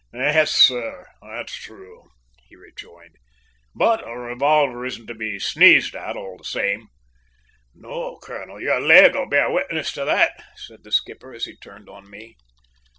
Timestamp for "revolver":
4.17-4.83